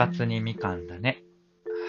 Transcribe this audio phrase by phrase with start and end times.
[0.00, 1.22] たつにみかんだね。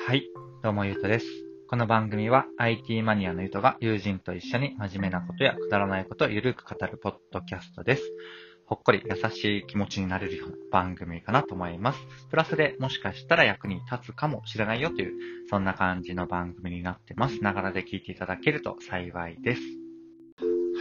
[0.05, 0.27] はい、
[0.61, 1.25] どうもゆうとです。
[1.69, 8.03] この番組は IT マニアのゆうとが友人と一緒に真面目なことやくだらないことをゆるく語るポッドキャストです。
[8.65, 11.99] ほっこり優しい気持ちになれるような番組かなと思います。
[12.29, 15.13] プラスでもしかしたら役に立つかもしれないよという、
[15.49, 17.41] そんな感じの番組になってます。
[17.41, 19.61] ながらで聞いていただけると幸いです。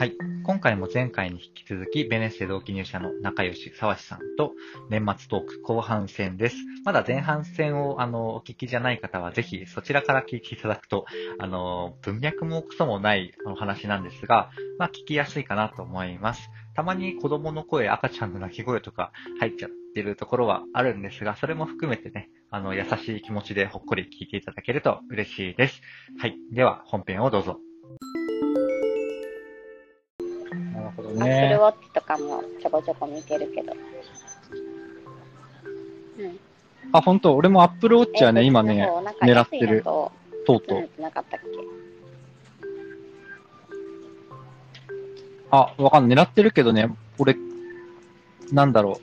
[0.00, 0.16] はい。
[0.44, 4.52] 今回も前回に引き続き、ベネッセ同期入社の仲良し沢志さんと
[4.88, 6.56] 年末トーク後半戦です。
[6.86, 11.04] まだ前半戦をあのお聞きじゃない方はぜひそちらから聞いていただくと、
[11.38, 16.48] あの、文脈もクソもないお話なんですが、まあ聞きやすいかなと思います。
[16.74, 25.82] たまに子供の声、赤ちゃんの泣き声とか入っちゃってるところはあるんですが、それも含めてね、あの、優しい気持ちでほっこり聞いていただけると嬉しいです。
[26.18, 26.38] はい。
[26.54, 27.60] では、本編をどうぞ。
[31.18, 33.72] アップルウォッチとかもちょこちょこ見てるけど。
[33.72, 33.76] う
[36.26, 36.38] ん。
[36.92, 37.34] あ、本当？
[37.34, 39.82] 俺も Apple Watch はね、え今ね、なんか狙ってる。
[39.82, 40.12] と
[40.46, 40.88] とうとう。
[41.02, 41.46] なかったっけ？
[45.50, 46.18] あ、わかんない。
[46.18, 47.36] 狙ってるけどね、俺、
[48.52, 49.02] なんだろう。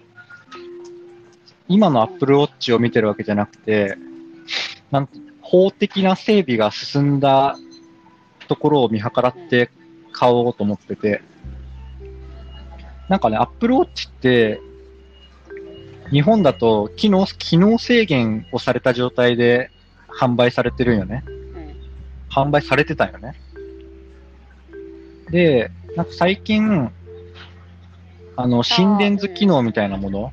[1.67, 3.97] 今の Apple Watch を見てるわけじゃなくて、
[4.91, 5.09] なん
[5.41, 7.57] 法的な整備が進んだ
[8.47, 9.69] ところを見計らって
[10.13, 11.21] 買おうと思ってて、
[13.09, 14.61] なんかね、Apple Watch って、
[16.11, 19.71] 日本だと機能、機能制限をされた状態で
[20.07, 21.23] 販売されてるんよね。
[21.27, 21.75] うん。
[22.29, 23.33] 販売されてたんよね。
[25.29, 26.91] で、なんか最近、
[28.35, 30.31] あの、心電図機能みたいなもの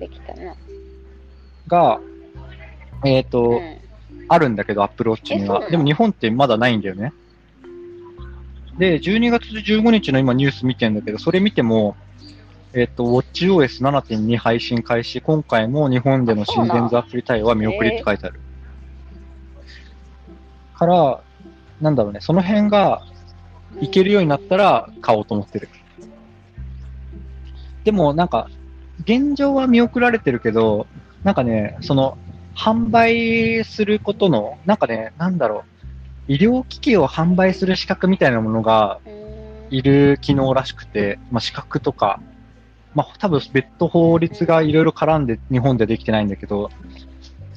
[0.00, 0.56] できたな。
[1.68, 2.00] が、
[3.04, 3.76] えっ、と、うん。
[4.28, 5.68] あるんだけど、Apple Watch には。
[5.70, 7.12] でも日本ってまだないんだよね。
[8.78, 11.96] で、12月15日の今ニュース見てんだけど、それ見ても、
[12.74, 18.40] えっ、と、WatchOS7.2 配信開始、今回も日本での心電図アプリ対応は見送りって書いてある。
[20.74, 21.20] から、
[21.80, 23.02] なんだろうね、その辺が
[23.80, 25.68] いけるようになったら買おうと思ってる。
[27.84, 28.50] でもなんか、
[29.04, 30.86] 現状は見送られてるけど、
[31.24, 32.18] なんかね、その、
[32.54, 35.75] 販売することの、なんかね、なんだろう、
[36.28, 39.00] 医療機器を販売する資格みたいなものが
[39.70, 42.20] いる機能らしくて、まあ、資格とか、
[42.94, 46.70] まあ、多分別途法律がいろいろ絡んで日本でできてないんだけど、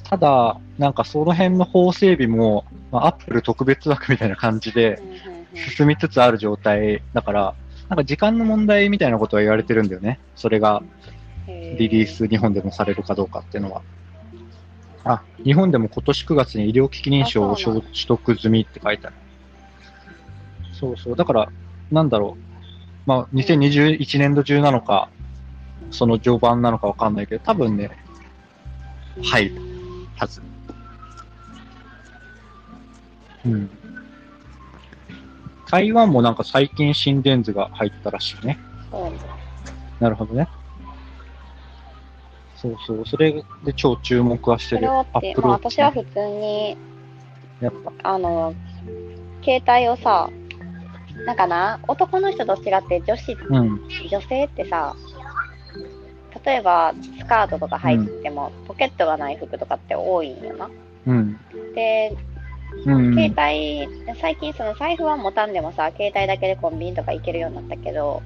[0.04, 5.00] ただ、なんかその辺の法整備も、まあ、アップル特別枠みたいな感じで
[5.76, 7.54] 進みつつある状態だから、
[7.88, 10.20] なんか時間の問題みたいなことは言われてるんだよね。
[10.36, 10.82] それが
[11.46, 13.82] へリリース日本でもされるかどうかっていうのは。
[15.04, 19.16] あ、日本でも今年9月に医療機器認証を取得済みって書いてある。
[20.72, 21.16] そうそう。
[21.16, 21.48] だから、
[21.90, 22.50] なんだろう。
[23.06, 25.10] まあ、2021年度中なのか、
[25.90, 27.90] その序盤なのかわかんないけど、多分ね、
[29.22, 29.62] 入る
[30.16, 30.42] はず。
[33.46, 33.70] うん。
[35.70, 38.58] 台湾もなんか最近心電図が入ったらしいね。
[39.98, 40.48] なるほどね。
[42.60, 43.32] そうそう、それ
[43.64, 44.82] で超注目はしてる。
[44.82, 46.76] それをって、まあ、私は普通に、
[47.60, 47.72] やっ
[48.02, 48.10] ぱ。
[48.10, 48.54] あの、
[49.42, 50.28] 携帯をさ、
[51.24, 53.80] なんかな、男の人と違って女子、うん。
[54.10, 54.94] 女性ってさ、
[56.44, 60.70] 例えばスカートとか入っても、ポケットがない服とかって多いんよな。
[61.06, 61.40] うん。
[61.74, 62.14] で、
[62.84, 63.14] うん。
[63.14, 63.32] 携
[64.06, 68.22] 帯、最近その財布は持たんでもさ、携帯だけでコンビニとか行けるようになったけど、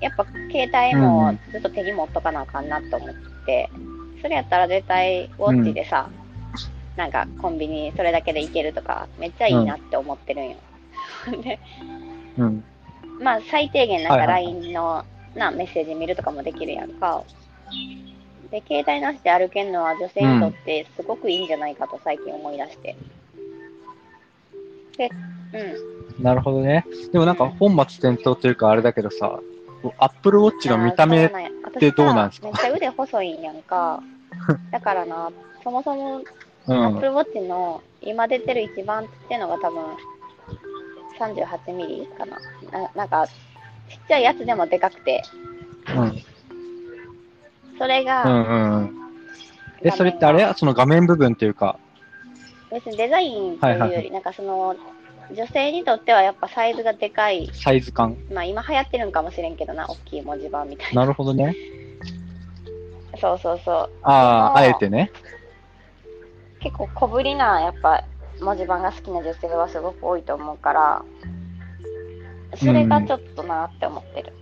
[0.00, 3.10] やっぱ携帯もずっと手に持っとかなあかんなと思っ
[3.46, 3.70] て、
[4.22, 6.08] それやったら絶対ウォッチでさ、
[6.96, 10.56] なんかコンビニそれだけで行けるとか、めっちゃいいなって思ってるんよ。
[11.42, 11.58] で、
[12.36, 12.64] うん。
[13.20, 15.04] まあ最低限なんか LINE の
[15.34, 17.22] なメッセージ見るとかもできるやんか。
[18.50, 22.96] で、携帯なしで歩けるのは女性にとってすごくいいんじゃないかと最近思い出して。
[24.96, 25.10] で、
[26.18, 26.22] うん。
[26.22, 26.84] なるほどね。
[27.12, 29.38] でもなんか本末転倒というかあれだけどさ、
[29.98, 31.30] アップルウォッチの見た目っ
[31.78, 32.46] てどうなんすか？
[32.46, 34.02] めっちゃ腕細いんやんか。
[34.72, 35.30] だからな、
[35.62, 36.24] そもそもう
[36.72, 37.14] アップルん。
[37.14, 39.82] ウォッチの今出てる一番っていうのが多分
[41.18, 42.38] 38ミリかな。
[42.70, 43.32] ななんか、ちっ
[44.08, 45.22] ちゃいやつでもでかくて、
[45.96, 46.22] うん。
[47.78, 48.94] それが、うんうんうん。
[49.82, 51.78] え、それってあれその画面部分っていうか、
[52.70, 54.76] 別にデザインというより、はいはいはなんかその、
[55.34, 58.16] 女性にとってはやっぱサイズがでかい、サイズ感。
[58.32, 61.02] まあ今流行ってるんかもしれんけどな、大きい文字盤みたいな。
[61.02, 61.54] なるほどね。
[63.20, 63.90] そうそうそう。
[64.02, 65.10] ああ、あえてね。
[66.60, 68.04] 結構小ぶりな、やっぱ
[68.40, 71.04] 文字盤が好きな女性はすごく多いと思うから、
[72.56, 74.32] それがちょっとなって思ってる。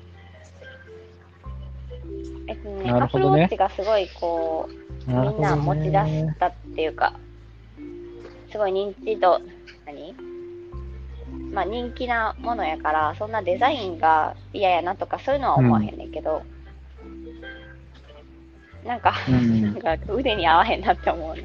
[2.48, 7.12] えっとね、アップルウォッチがすごいこう、みんな持ち出したっていうか、
[8.52, 9.40] すごい認知度、
[9.84, 10.14] 何？
[11.56, 16.42] まあ人気なものやから、そんなデザインが嫌やなとかそういうのは思わへんねんけど、
[18.84, 21.36] なんか、うんなんか腕に合わへんなって思うの。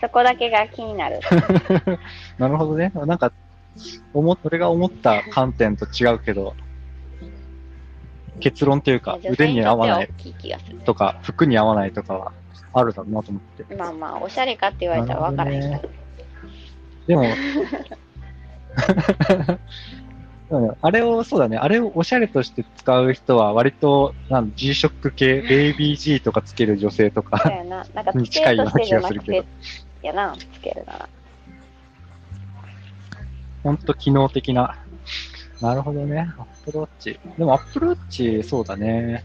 [0.00, 1.18] そこだけが気になる。
[2.38, 2.92] なるほどね。
[2.94, 3.32] なんか、
[4.14, 6.54] 思っ、俺が思った観点と違うけど、
[8.38, 10.08] 結論というか、腕に合わない
[10.84, 12.32] とか、服に合わないとかは
[12.72, 13.74] あるだろうなと思って。
[13.74, 15.99] まあまあ、おしゃれかって言われたら分からへんから。
[17.10, 17.24] でも、
[20.50, 27.52] うんあれを、そうだね、あれをおしゃれとして使う人は割と、なん G-SHOCK 系、ベイビー G とかつける女性とか、
[28.14, 29.48] に近いような気がするけどて、
[30.02, 31.08] やな、つけるなら。
[33.64, 34.76] ほんと機能的な。
[35.60, 37.18] なるほどね、アップルウォッチ。
[37.38, 39.24] でもアップルウォッチ、そうだね。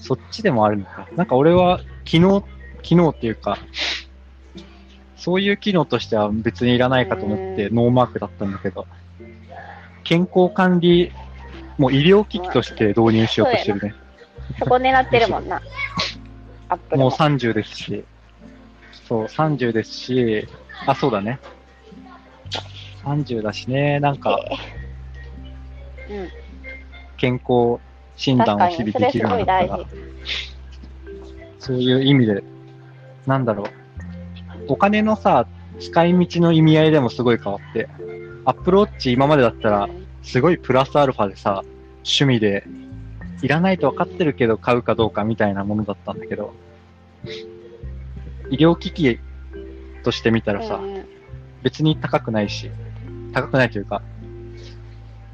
[0.00, 1.08] そっちでもあるのか。
[1.16, 2.44] なんか俺は、機能、
[2.82, 3.58] 機能っていうか、
[5.28, 8.86] そういう機能としては別にいらないかと思ってうノーマークだったんだけど、
[10.02, 11.12] 健康管理、
[11.76, 13.94] もう医療機器として導入しようとしてるね。
[14.58, 15.60] そこ狙ってるもんな。
[16.70, 17.10] アップルも。
[17.10, 18.04] もう30ですし、
[19.06, 20.48] そう、30ですし、
[20.86, 21.38] あ、そうだね。
[23.04, 24.40] 30だしね、なんか
[26.08, 26.28] うん。
[27.18, 27.78] 健康
[28.16, 29.84] 診断を日々できるようになったら
[31.58, 32.42] そういう意味で、
[33.26, 33.87] なんだろう。
[34.68, 35.46] お金のさ、
[35.80, 37.88] 使い道の意味合いでもすごい変わって、
[38.44, 39.88] アップルウォッチ今までだったら、
[40.22, 41.64] すごいプラスアルファでさ、
[41.98, 42.64] 趣味で、
[43.40, 46.52] いらないと分かってるけど買うかどうかみたいなものだったんだけど、
[48.50, 49.20] 医療機器
[50.02, 50.80] として見たらさ、
[51.62, 52.70] 別に高くないし、
[53.32, 54.02] 高くないというか、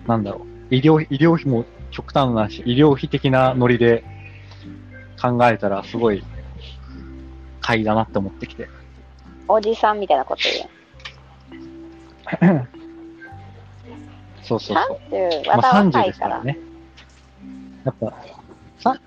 [0.07, 4.05] なんだろう、医療、医療費も極端なし、医療費的なノリで
[5.21, 6.23] 考えたらすごい
[7.61, 8.69] 買いだなって思ってきて。
[9.49, 10.43] おじさんみたいなこと
[12.43, 12.69] 言う。
[14.43, 14.99] そうそうそう。
[15.11, 16.03] 30、まあまだ30若いか。
[16.05, 16.59] ですかららね。
[17.85, 18.15] やっぱ、
[18.79, 19.01] さ、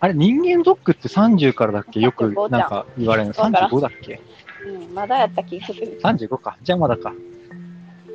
[0.00, 2.00] あれ人間ドックって30からだっけ？
[2.00, 3.34] よく35なんか言われるの。
[3.34, 4.20] そうから35だっけ？
[4.66, 5.98] うん、まだやった気がする。
[6.02, 6.56] 35か。
[6.62, 7.12] じゃあまだか。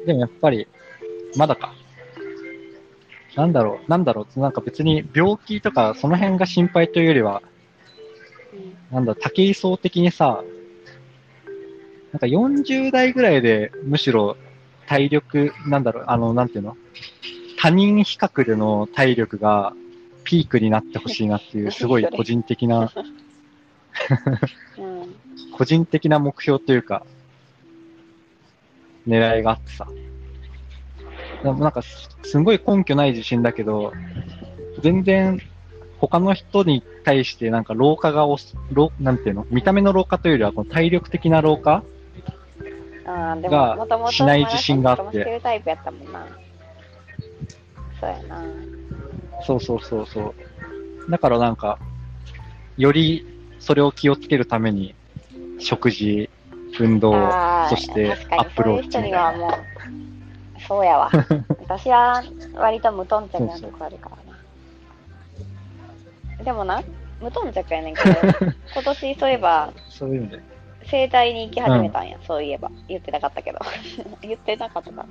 [0.06, 0.68] でもやっぱり、
[1.36, 1.74] まだか。
[3.36, 7.42] なんだろう、なんだろう、なんか別に病気とかその辺が心配というよりは、
[8.54, 10.44] うんなんだ、武井壮的にさ、
[12.16, 14.38] なんか40代ぐらいでむしろ
[14.88, 16.78] 体力、なんだろう、あの、なんていうの？
[17.58, 19.74] 他人比較での体力が
[20.24, 22.90] ピークになってほしいなっていう、 すごい個人的な、
[24.78, 25.10] うん。
[25.52, 27.06] 個人的な目標というか、
[29.06, 29.86] 狙いがあってさ。
[31.44, 33.92] でもなんかす、ごい根拠ない自信だけど、
[34.82, 35.42] 全然
[36.00, 39.46] 他の人に対してなんか老化がおす、老なんていうの？
[39.50, 41.84] 見た目の老化というよりはこの体力的な老化
[43.06, 46.28] がしない自信があってマラソンとかもしてるタイプやったもんな。
[48.02, 48.44] そうやな。
[49.46, 50.34] そうそうそうそ
[51.08, 51.12] う。
[51.12, 51.78] だからなんか、
[52.78, 53.26] より
[53.60, 54.96] それを気をつけるために、
[55.60, 56.30] 食事、
[56.80, 57.12] 運動、
[57.70, 59.04] そしてアップルウォッチそう
[60.68, 61.12] そうやわ。
[61.62, 62.24] 私は
[62.56, 64.18] 割と無頓着なとこあるから
[66.38, 66.44] な。
[66.44, 66.82] でもな、
[67.22, 68.10] 無頓着やねんけど、
[68.74, 70.55] 今年そういえば、そういうので。
[70.90, 72.72] 整体に行き始めたんや、そういえば。
[72.88, 73.60] 言ってなかったけど。
[74.22, 75.06] 言ってなかったか。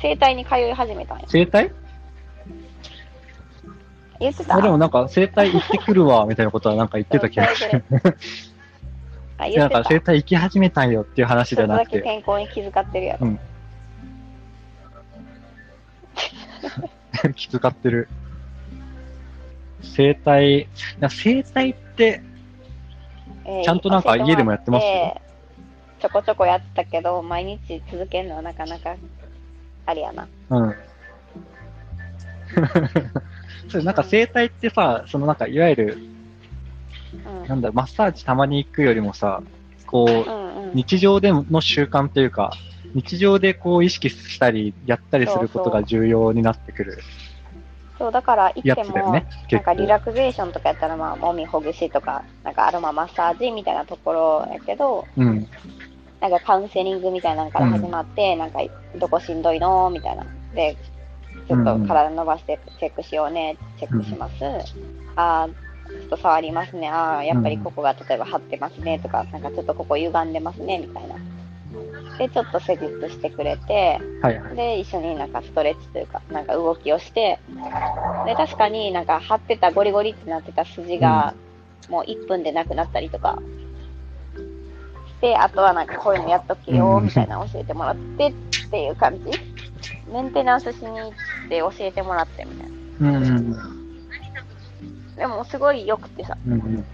[0.00, 1.24] 整体に通い始めたんや。
[1.28, 1.70] 整体？
[4.18, 7.84] 言ってたあでもなんか整体行ってくるわ、 みたいなことはなんか言ってた気がする。
[9.38, 9.78] あ、い言ってた。
[9.78, 13.38] やなんか整体行き始めたんよっていう話じゃなくて、健康に気遣ってるやろ。
[17.34, 18.08] 気遣ってる。
[19.82, 20.68] 整体、
[21.08, 22.22] 整体って、
[23.46, 25.20] えーちゃんとなんか家でもやってますよ
[26.00, 28.96] ちょこちょこやってたけど、毎日続けるのはなかなか、
[29.86, 30.28] ありやな。
[30.50, 30.74] うん。
[33.68, 35.98] そうなんか整体ってさ、そのなんかいわゆる、
[37.24, 37.48] うん。
[37.48, 39.42] なんだマッサージたまに行くよりもさ、
[39.86, 40.74] こう、うんうん。
[40.74, 42.52] 日常での習慣というか、
[42.94, 47.02] 日常でこう意識したり、やったりすることが重要になってくるそう、
[47.98, 49.62] だから行っても、ね、なん。
[49.62, 55.46] かリラクゼーションとかやったら、まあ、もみほぐしとか、なんかアロママッサージみたいなところやけど、うん。
[56.20, 58.60] なんかカウンセリングみたいなのから始まって、なんか
[58.96, 60.26] どこしんどいのみたいな。
[60.54, 60.76] で、
[61.48, 64.34] ちょっと体伸ばしてチェックしようね、チェックします。
[65.16, 66.88] あーちょっと触りますね。
[66.88, 71.14] ああ、やっぱりここが例えば張ってますねとか、なんかちょっとここ歪んでますねみたいな。
[72.18, 74.56] で、ちょっと施術してくれて、はいはい。
[74.56, 77.38] で、一緒になんかストレッチというか、なんか動きをして、
[78.26, 81.34] で、確かになんか張ってたゴリゴリってなってた筋が、
[81.88, 83.38] もう1分でなくなったりとか
[85.08, 88.32] して、あとはなんかこういうのやっとけよ、みたいなの教えてもらってっ
[88.70, 89.30] ていう感じ。
[90.10, 91.12] メンテナンスしに行っ
[91.48, 92.70] て教えてもらってみたい
[93.00, 93.18] な。
[93.18, 93.86] うんうん
[95.16, 96.84] でもすごい良くてさ、うん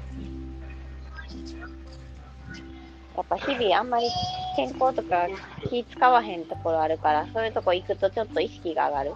[3.17, 4.09] やっぱ日々あんまり
[4.57, 5.27] 健康とか
[5.69, 9.15] 気使わへんところあるから、そういうとこ行くとちょっと意識が上がる。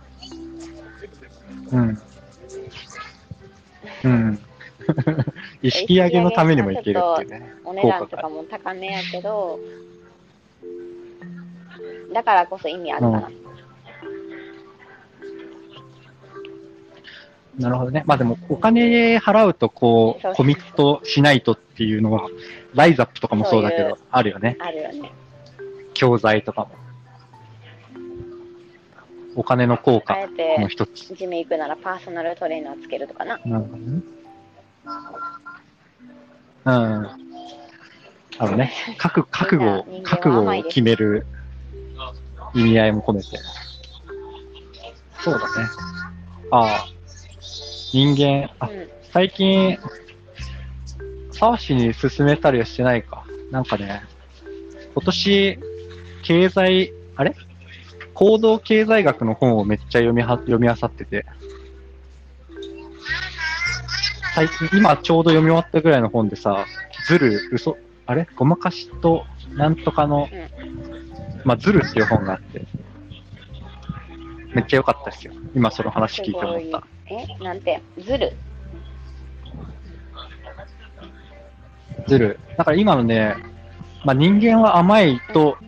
[1.72, 2.02] うん。
[4.04, 4.40] うん。
[5.62, 7.54] 意識上げのためにもいけるっていうね。
[7.64, 9.58] お値段とかも高めやけど、
[12.12, 13.30] だからこそ意味あるかな。
[17.58, 18.04] なるほどね。
[18.06, 22.28] まあでも、お金払うとこう、コミットしないとっていうのは、
[22.74, 24.56] ライザップとかもそうだけそういど、あるよね。
[24.60, 25.12] あるよね。
[25.94, 26.70] 教材とかも。
[29.36, 30.16] お金の効あ果
[30.58, 31.14] の一つ。
[31.14, 33.38] ジム行くならパーソナルトレーナーつけるとかな。
[33.44, 34.00] なるほどね。
[36.64, 37.26] うん。
[38.38, 41.26] あのね、 覚覚悟を覚悟を決める
[42.54, 43.28] 意味合いも込めて。
[45.20, 45.44] そうだね。
[46.50, 46.86] ああ、
[47.96, 48.88] 人間、あ、うん。
[49.10, 49.78] 最近、
[51.32, 53.24] 沢氏に勧めたりはしてないか。
[53.50, 54.02] なんかね、
[54.92, 55.58] 今年、
[56.22, 57.34] 経済、あれ？
[58.12, 61.24] 行動経済学の本をめっちゃ読みは、読み漁ってて。
[64.34, 66.66] 最近、今ちょうど読み終わったぐらいの本でさ、
[67.08, 68.28] ずる、嘘、あれ？
[68.36, 69.24] ごまかしと、
[69.54, 70.28] なんとかの、
[71.44, 72.60] まあ、ずるっていう本があって、
[74.56, 75.34] めっちゃ良かったですよ。
[75.54, 76.82] 今その話聞いて思った。
[77.10, 78.32] えなんて、ずる。
[82.08, 82.40] ずる。
[82.56, 83.36] だから今のね、
[84.06, 85.58] まあ、人間は甘いと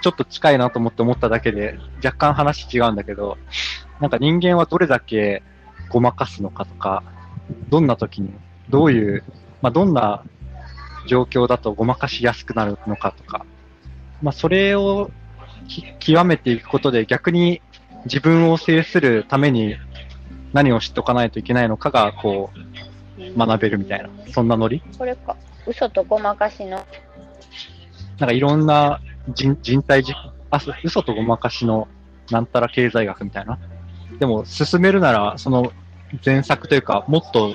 [0.00, 3.36] ちょっと近いなと思って思っただけで、若干話違うんだけど、
[4.00, 5.42] なんか人間はどれだけ
[5.90, 7.02] ごまかすのかとか、
[7.68, 8.32] どんな時に、
[8.70, 9.22] どういう、
[9.60, 10.24] まあ、どんな
[11.06, 13.44] 状況だとごまかしやすくなるのかとか、
[14.22, 15.10] まあ、それを
[15.68, 17.62] き極めていくことで逆に
[18.04, 19.76] 自分を制するために
[20.52, 22.50] 何を知っておかないといけないのかが、こ
[23.18, 24.82] う、学べるみたいな、そんなノリ？
[24.98, 25.36] これか。
[25.66, 26.84] 嘘とごまかしの。
[28.18, 29.00] なんかいろんな
[29.34, 30.16] 人人体実、
[30.50, 31.88] あ、嘘とごまかしの
[32.30, 33.58] なんたら経済学みたいな。
[34.18, 35.72] でも、進めるなら、その
[36.24, 37.54] 前作というか、もっと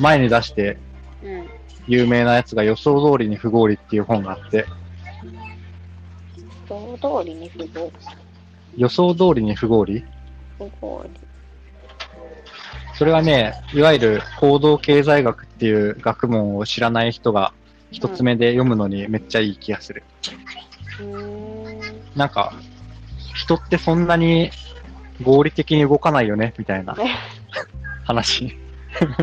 [0.00, 0.78] 前に出して
[1.22, 1.48] うん。
[1.86, 4.66] 有名なやつが予想通りに不合理っていう本があって、
[6.66, 7.92] 想通りに不合
[8.76, 10.04] 予想通りに不合理？
[10.58, 11.10] 不合理。
[12.94, 17.52] それはね、いわゆる行動経済学っていう学問を知らない人が
[17.90, 20.04] 一つ目で読むのにめっちゃいい気がする。
[21.00, 21.80] うーん。
[22.14, 22.52] なんか、
[23.34, 24.50] 人ってそんなに
[25.22, 26.96] 合理的に動かないよね、みたいな
[28.04, 28.56] 話。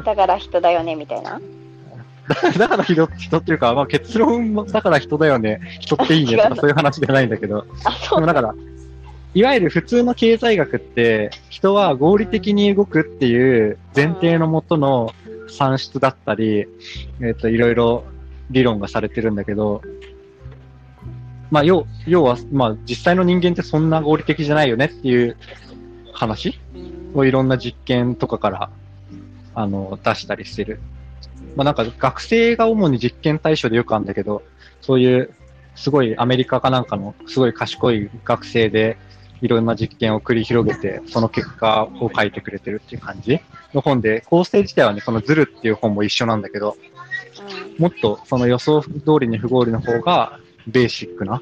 [0.04, 1.40] だから人だよね、みたいな？
[2.58, 6.38] だから人人っていうか、まあ、結論もだから人だよね、人っていいね？
[6.38, 8.54] とかそういう話じゃないんだけど、あ、そうでもだから、
[9.34, 15.14] いわゆる普通の経済学って、人は合理的に動くっていう前提のもとの
[15.48, 16.66] 算出だったり、
[17.22, 18.04] えっ、と、いろいろ
[18.50, 19.82] 理論がされてるんだけど、
[21.50, 25.38] まあ、要、要は、まあ、実際の人間ってそんな合理的じゃないよねっていう
[26.14, 26.60] 話
[27.14, 28.70] をいろんな実験とかから、
[29.56, 30.80] あの、出したりしてる。
[31.56, 34.44] まあなんか学生が主に実験対象でよくあるんだけど、
[34.82, 35.34] そういう
[35.76, 38.98] すごいアメリカかなんかのすごい賢い学生で
[39.42, 43.40] いろんな実験を繰り広げて、その結果を書いてくれてるっていう感じ
[43.74, 46.78] の本で、構成自体はね、そのズルっていう本も一緒なんだけど、
[47.78, 51.42] もっとその予想通りに不合理の方がベーシックな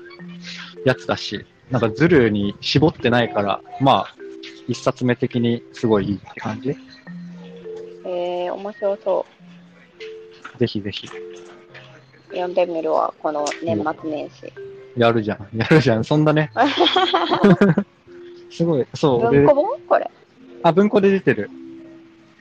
[0.86, 4.16] やつだし、なんかズルに絞ってないから、まあ、
[4.68, 6.78] 一冊目的にすごいいいって感じうん。
[8.06, 9.26] えー、面白そ
[10.58, 11.08] ぜひぜひ。
[11.08, 11.12] う。
[12.32, 14.54] 読んでみるわ、この年末年始。
[14.98, 15.50] やるじゃん。
[15.58, 16.04] やるじゃん。
[16.04, 16.52] そんなね。
[18.52, 18.88] すごい。
[18.94, 19.28] そう。
[19.28, 19.80] 俺文庫本？
[19.88, 20.10] これ。
[20.64, 21.50] あ、文庫で出てる。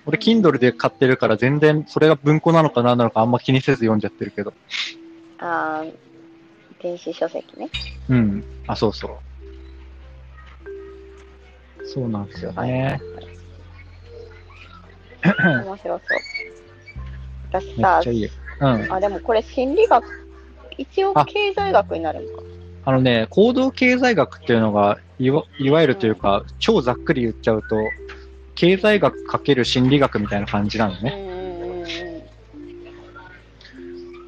[0.06, 4.54] 俺、Kindle で買ってるから全然、それが文庫なのか何なのかあんま気にせず読んじゃってるけど。
[5.38, 5.92] あー
[6.82, 7.68] 電子書籍ね。
[8.08, 8.44] うん。
[8.66, 9.10] あ、そうそう。
[11.86, 13.00] そうなんですよね。
[15.24, 16.18] 面白そう。
[17.50, 18.24] 私めっさちゃいい。
[18.60, 18.92] うん。
[18.92, 20.04] あ、でもこれ心理学、
[20.78, 22.42] 一応あ経済学になるのか。
[22.84, 27.76] あのね、行動経済学っていうのが、いわいわゆるというか、超ざっくり言っちゃうと、
[28.54, 31.28] 経済学かける心理学みたいな感じなのね。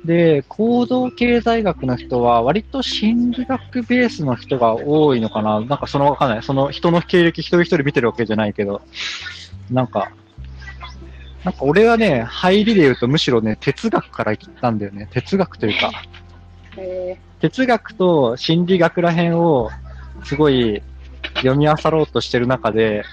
[0.04, 6.42] で、行動経済学の人は割と心理学ベースの人が多いのかななんかそのわかんない。
[6.42, 8.82] その人の経歴一人一人見てるわけじゃないけど、
[9.70, 10.10] なんか、
[11.44, 15.08] なんか俺はね、入りで言うとむしろね、哲学から行ったんだよね。
[15.12, 15.92] 哲学というか、へ
[17.40, 19.70] 哲学と心理学ら辺を
[20.24, 20.82] すごい
[21.36, 23.04] 読み漁ろうとしてる中で、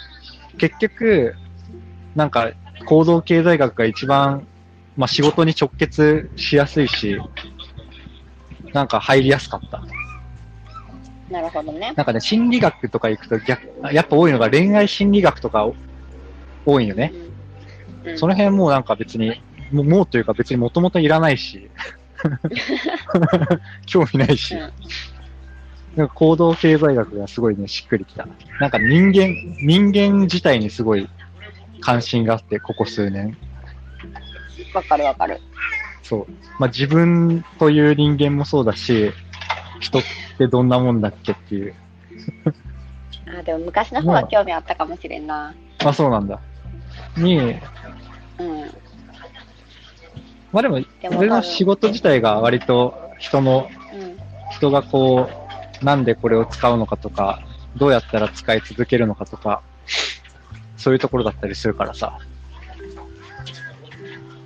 [0.58, 1.36] 結局、
[2.16, 2.52] なんか
[2.86, 4.48] 行動経済学が一番、
[4.96, 7.18] まあ仕事に直結しやすいし、
[8.74, 9.78] なんか入りやすかった。
[11.30, 11.94] ーなるほどね。
[11.96, 15.68] なんかね、心理学とか行くと逆、やっぱ多いのが恋愛心理学とか
[16.66, 17.12] 多いよね。
[17.14, 17.28] うん
[18.16, 21.70] その辺もうなんか別に、もうというか別にもともといらないし、
[23.86, 24.72] 興味ないし、うん
[25.98, 28.28] なんか行動経済学がすごいね、しっくりきた。
[28.60, 31.10] なんか人間、人間自体にすごい
[31.82, 33.36] 関心があって、ここ数年。
[34.76, 35.40] わかるわかる。
[36.04, 36.28] そう。
[36.60, 39.12] まあ自分という人間もそうだし、
[39.80, 40.02] 人っ
[40.38, 41.74] てどんなもんだっけっていう。
[43.40, 45.56] あ、でも昔の方は興味あったかもしれんな。
[45.84, 46.40] まあそうなんだ。
[47.18, 47.58] に、うん。
[50.52, 50.80] まあでも、
[51.18, 54.18] 俺の仕事自体が割と人の、うん。
[54.52, 55.30] 人がこ
[55.82, 57.42] う、なんでこれを使うのかとか、
[57.76, 59.62] どうやったら使い続けるのかとか、
[60.78, 62.18] そういうところだったりするからさ。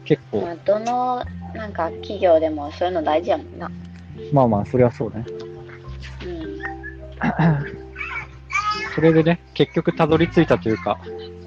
[0.05, 3.71] 結構ま、あ、どの、なんか、企業でもそういうの大事やもんな。
[4.33, 5.25] まあまあ、それはそうね。
[6.25, 6.59] うん。
[8.95, 10.99] それでね、結局たどり着いたというか、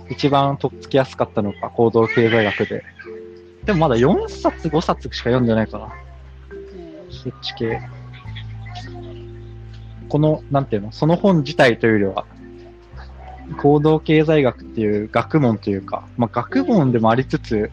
[0.08, 2.84] 一番とっつきやすかったのが行動経済学で。
[3.64, 5.84] でもまだ4冊、5冊しか読んでないかな。
[5.84, 7.12] うん。
[7.12, 7.80] そっち系。
[10.08, 12.26] この、なんていうの、その本自体というよりは、
[13.60, 17.70] 行動経済学っていう学問というか、まあ学問でもありつつ、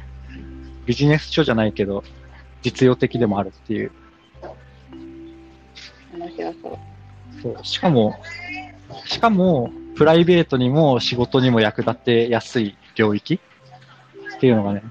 [0.85, 2.03] ビジネス書じゃないけど、
[2.61, 3.91] 実用的でもあるっていう。
[6.17, 6.77] 面白そう。
[7.41, 7.65] そう。
[7.65, 8.19] しかも、
[9.05, 13.39] しかも、プライベートにも仕事にも役立てやすい領域
[14.35, 14.83] っていうのがね、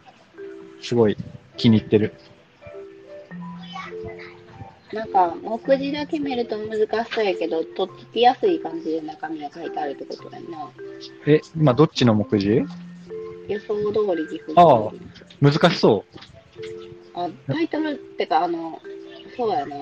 [0.83, 1.17] すごい
[1.57, 2.15] 気に入ってる。
[4.93, 10.71] なんか、目次だけ見ると難しそうやけど、とっつきやすい感じで中身が書いてあるってことだよな。
[11.27, 12.65] え、今どっちの目次
[13.49, 14.93] 予想通り岐阜ああ
[15.41, 16.05] 難しそ
[17.15, 17.19] う。
[17.19, 18.81] あ、タイトルってか、あの、
[19.37, 19.77] そうやな。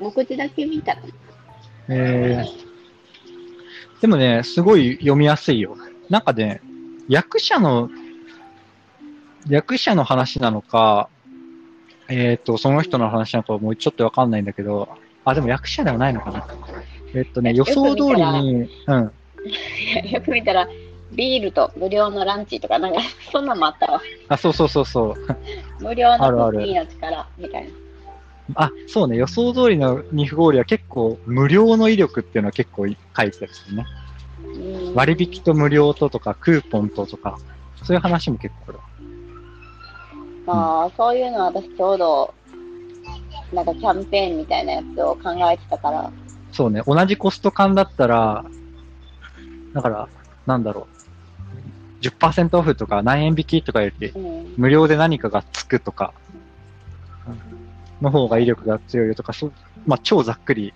[0.00, 1.02] 目次だけ見たら、
[1.88, 5.76] えー、でもね、すごい読みやすいよ。
[6.08, 6.60] なんかね、
[7.08, 7.90] 役者の、
[9.48, 11.08] 役者の話なのか、
[12.08, 14.88] えっ、と、その人の話なのかもうちょっとわかんないんだけど、
[15.24, 16.46] あ、でも役者ではないのかな。
[17.14, 19.12] えっ、とね、予想通りに、うん。
[20.10, 20.68] よく見たら、
[21.12, 23.00] ビールと無料のランチとか、なんか、
[23.30, 24.00] そんなんもあったわ。
[24.28, 25.14] あ、そうそうそうそう。
[25.80, 27.70] 無料のクッキーの力、みたいな。
[28.54, 32.94] あ、そうね、予想通りの二不合理は結構、無料の威力っていうのは結構書い
[33.30, 33.86] てたりするね。
[33.86, 37.38] うん割引と無料ととか、クーポンととか、
[37.82, 38.78] そういう話も結構ある。
[40.46, 42.34] まあ、そういうのは私ちょうど、
[43.52, 46.12] なんかキャンペーンみたいなやつを考えてたから、
[46.52, 48.44] そうね、同じコスト感だったら、
[49.72, 50.08] だから、
[50.46, 50.92] なんだろう。
[52.02, 54.54] 10%オフとか何円引きとかより、うん。
[54.56, 56.12] 無料で何かがつくとか、
[58.00, 59.52] の方が威力が強いよとか、そう
[59.86, 60.74] まあ、超ざっくり、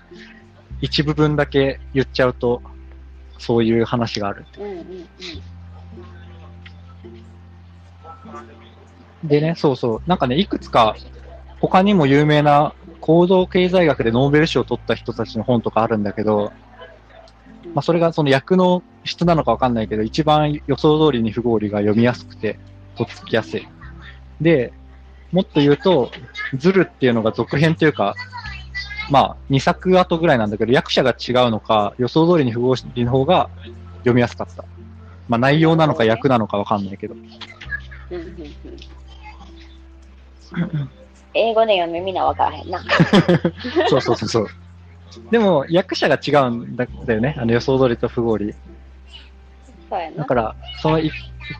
[0.80, 2.62] 一部分だけ言っちゃうと、
[3.38, 4.46] そういう話がある。
[4.58, 4.86] うんうんうん。
[9.24, 10.02] でね、そうそう。
[10.06, 10.96] なんかね、いくつか、
[11.60, 16.52] 他にも有名な行動経済学でノーベル賞を取った人たちの本とかあるんだけど、
[17.74, 22.58] まあ、それがその役の質なのかわかんないけど、一番予想通りに不合理が読みやすくて、
[22.96, 23.66] とっつきやすい。
[24.40, 24.72] で、
[25.32, 26.10] もっと言うと、
[26.54, 28.14] ズルっていうのが続編というか、
[29.10, 33.50] まあ、2作後ぐらいなんだけど、役者が違うのか、予想通りに不合理の方が
[33.98, 34.64] 読みやすかった。
[35.28, 37.14] まあ、内容なのか役なのかわかんないけど。
[40.52, 40.90] うんうんうん
[41.36, 42.82] 英語で読みみんなわからへんな。
[43.90, 44.48] そうそうそうそう。
[45.30, 47.36] でも、役者が違うんだだよね。
[47.38, 48.54] あの予想通りと不合理。
[49.90, 50.16] そうやな。
[50.18, 51.10] だから、その 1,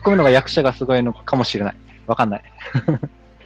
[0.03, 1.75] 個目のが役者がすごいのかもしれない。
[2.07, 2.43] わかんない。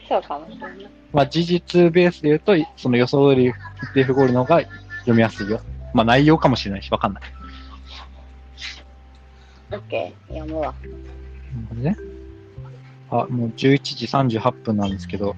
[0.07, 0.71] そうかもしれない。
[1.11, 3.53] まあ、事実ベースで言うと、その予想通り
[3.93, 4.61] で不合理の方が
[4.99, 5.59] 読みやすいよ。
[5.93, 7.23] まあ、内容かもしれないし、わかんない。
[9.73, 10.73] オッケー、読むわ。
[11.73, 11.95] ね。
[13.11, 13.79] あ、もう11
[14.29, 15.35] 時38分なんですけど、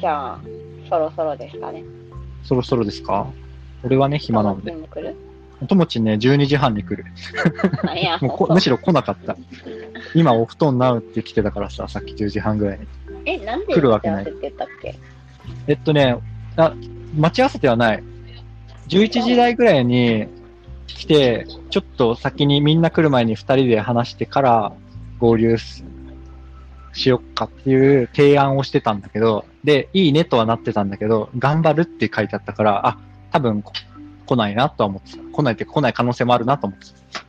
[0.00, 0.40] じゃあ、
[0.88, 1.82] そろそろですかね。
[2.44, 3.26] そろそろですか？
[3.82, 4.70] 俺はね、暇なので。
[4.70, 5.14] でも来る？
[5.68, 7.04] ともちんね、12時半に来る。
[8.20, 9.36] もうこむしろ来なかった。
[10.14, 12.86] 今お布団なうって来てたからさ、さっき10時半ぐらいに。
[13.24, 14.94] え、なんで来るわけない待ち合わせって言ったっけ？
[15.68, 16.16] えっとね、
[16.56, 16.74] あ、
[17.16, 18.02] 待ち合わせてはない。
[18.88, 20.26] 11時台ぐらいに
[20.86, 24.72] 来て、ちょっと先にみんな来る前に2人で話してから
[25.24, 25.82] 合流す
[26.92, 32.98] しよっかっていう提案をしてたんだけど、で、いいねとはなってたんだけど、頑張るって書いてあったから、あ、
[33.32, 33.72] 多分こ
[34.26, 35.22] 来ないなとは思ってた。
[35.24, 37.24] 来ないっていうか来ない可能性もあるなと思ってた。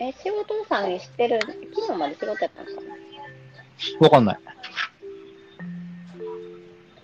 [0.00, 2.82] え、仕事のさんに知ってる、昨日まで仕事やったのか？
[4.00, 4.38] なわかんない。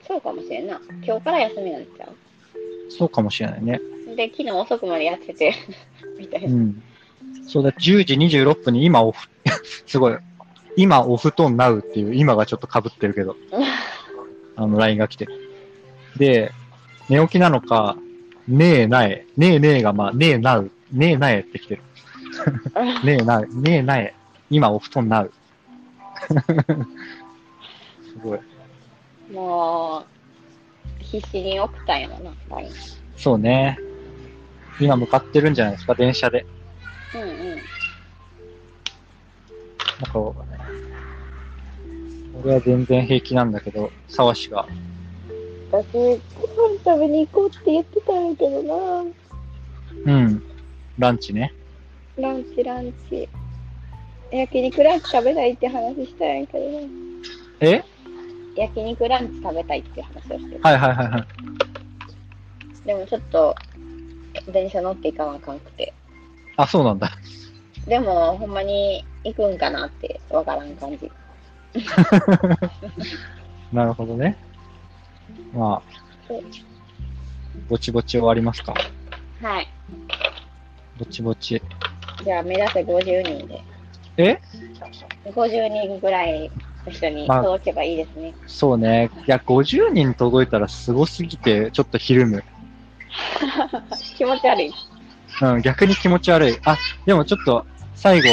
[0.06, 0.80] そうかもしれんな。
[1.02, 2.08] 今日から休みなんちゃ
[2.90, 3.80] そうかもしれないね。
[4.12, 5.54] うで、昨日遅くまでやってて、
[6.18, 6.56] みたいうな。
[6.56, 6.82] ん。
[7.46, 9.29] そうだ、10時26分に今オフ、
[9.86, 10.18] すごい、
[10.76, 13.36] 今お布団なうっていう、今がちょっと被ってるけど、
[14.56, 15.26] あの、LINE が来て。
[16.16, 16.52] で、
[17.08, 17.96] 寝起きなのか、
[18.48, 21.82] ねえなえ、ねえねえがまあ、ねえなう、ねえなえって来てる。
[23.04, 24.14] ねえなえ、ねえなえ、
[24.50, 25.32] 今お布団なう。
[28.02, 28.40] すごい。
[29.32, 30.04] もう、
[31.02, 32.32] 必死に送ったんやろな、
[33.16, 33.78] そうね。
[34.80, 36.46] 今向かってるんじゃないですか、電車で。
[37.14, 37.39] うんうん。
[40.00, 40.18] なんか、
[42.42, 44.66] 俺は全然平気なんだけど、沢氏が、
[45.70, 46.20] 私、ご飯
[46.84, 49.04] 食べに行こうって言ってたんやけどな。
[50.06, 50.42] うん、
[50.98, 51.54] ランチね。
[52.16, 53.28] ランチ、ランチ。
[54.32, 56.78] 焼肉ランチ食べたいって話したんやけどな。
[57.60, 57.82] え？
[58.56, 60.60] 焼肉ランチ食べたいって話をしてる。
[60.62, 61.26] はいはいはいはい。
[62.86, 63.54] でもちょっと、
[64.52, 65.92] 電車乗っていかなあかんくて。
[66.56, 67.10] あ、そうなんだ。
[67.86, 71.10] でも、ほんまに行くんかなってわからん感じ。
[73.72, 74.36] なるほどね。
[75.52, 76.00] まあ
[77.68, 78.74] ぼちぼち終わりますか。
[79.40, 79.68] はい。
[80.98, 81.62] ぼちぼち。
[82.24, 83.62] じゃあ、目指せ50人で。
[84.16, 84.40] え
[85.24, 86.50] ？50人ぐらい
[86.84, 88.34] の人にまあ届けばいいですね。
[88.46, 89.10] そうね。
[89.26, 92.44] いや、50人届いたらすごすぎて、ちょっとひるむ。
[94.16, 94.74] 気持ち悪い。
[95.40, 96.58] うん、逆に気持ち悪い。
[96.64, 96.76] あ、
[97.06, 98.28] でもちょっと、最後、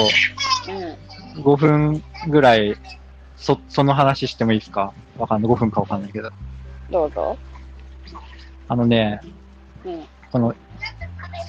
[1.36, 1.41] うん。
[1.41, 2.76] 5分ぐらい、
[3.36, 4.93] そ、その話してもいいですか？
[5.17, 5.52] わかんない。
[5.52, 6.32] 5分かわかんないけど。
[6.89, 7.38] どうぞ。
[8.67, 9.22] あのね、
[9.86, 10.06] うん。
[10.32, 10.56] この、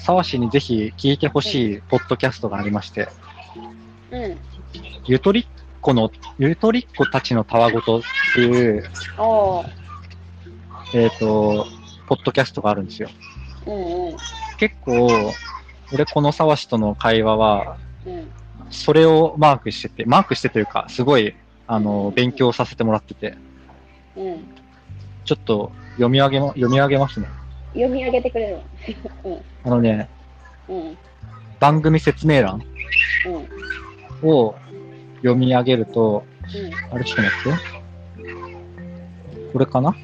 [0.05, 3.09] 沢氏にぜひ聞いてほしいポッドキャストがありまして、
[4.11, 4.37] うん。
[5.05, 5.45] ゆとりっ
[5.81, 8.01] 子の、ゆとりっ子たちのたわごとっ
[8.35, 8.83] ていう。
[10.93, 11.67] えっ、と、
[12.07, 13.09] ポッドキャストがあるんですよ。
[13.69, 14.17] うんうん。
[14.57, 15.33] 結構、
[15.91, 18.27] 俺この沢氏との会話は、うん。
[18.69, 21.35] それをマークしてて、マークしてというか、すごい、
[21.67, 23.37] あの、勉強させてもらってて、
[24.15, 24.43] うん。
[25.23, 27.27] ちょっと読み上げま、読み上げますね。
[27.73, 28.59] 読み上げてくれる
[29.23, 29.41] の？
[29.63, 30.09] あのね、
[30.67, 30.77] うん。
[30.77, 30.97] うん。
[31.59, 32.61] 番組説明欄
[34.23, 34.29] うん。
[34.29, 34.55] を
[35.17, 36.23] 読み上げると、
[36.91, 36.95] うん。
[36.95, 39.51] あれちょっと待って。
[39.53, 39.95] これかな？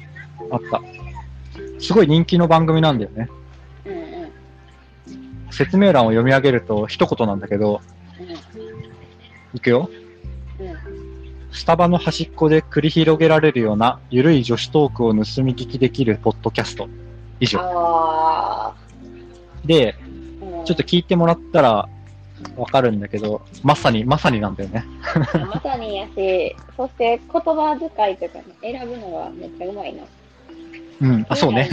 [0.50, 0.80] あった。
[1.80, 3.28] すごい人気の番組なんだよね。
[5.56, 7.80] 説明欄を読み上げると一言なんだけど、
[9.54, 9.88] いくよ。
[11.50, 16.88] スタバの端っこで繰り広げられるようなゆるい女子トークを盗み聞きできるポッドキャスト。
[17.40, 17.58] 以上。
[17.62, 18.74] あ
[19.64, 19.96] で、
[20.66, 21.88] ちょっと聞いてもらったら
[22.56, 24.84] わかるんだけど、まさに、まさになんだよね。
[25.32, 30.02] まさにやし、そして言葉遣いとかね、選ぶのがめっちゃうまいな。
[31.00, 31.26] うん。
[31.30, 31.70] あ、そうね。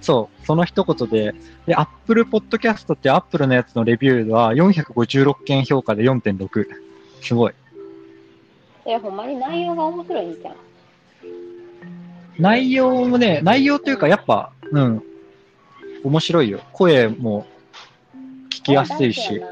[0.00, 0.46] そう。
[0.46, 1.34] その一言で、
[1.66, 6.66] で、Apple Podcast って Apple のやつのレビューは456件評価で4.6。
[7.20, 7.52] すごい。
[8.86, 10.54] え、ほんまに内容が面白いんじゃん。
[12.38, 15.02] 内容もね、内容というかやっぱ、うん。
[16.04, 16.60] 面白いよ。
[16.72, 17.46] 声も
[18.50, 19.42] 聞きやすいし。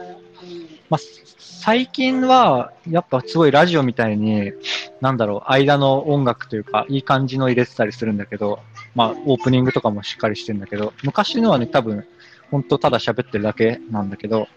[0.89, 1.01] まあ、
[1.39, 4.53] 最近は、やっぱすごいラジオみたいに、
[5.01, 8.61] なんだろう、間の音楽というか、いい感じの入れてたりするんだけど、
[8.97, 12.07] まあ、オープニングとかもしっかりしてるんだけど、昔のはね、多分、
[12.51, 14.49] ほんとただ喋ってるだけなんだけど、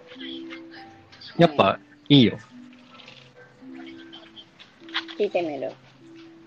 [1.37, 2.37] やっぱ、いいよ。
[5.17, 5.73] 聞いてみる。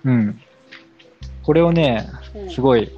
[0.07, 0.41] うん。
[1.43, 2.91] これをね、うん、すごい、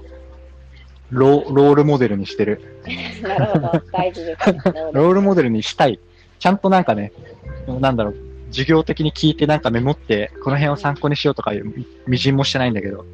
[1.11, 2.80] ロロールモデルにしてる。
[3.20, 4.52] なるほど、大事です。
[4.94, 5.98] ロールモデルにしたい。
[6.38, 7.12] ちゃんとなんかね、
[7.66, 8.16] なんだろう、
[8.52, 13.04] 授業的に聞いてなんかメモって、この辺を参考にしようとかいうみみじんもしてないんだけど、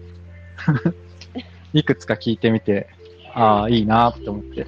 [1.73, 2.89] いくつか聞いてみて、
[3.35, 4.67] ああ、いいなって思って。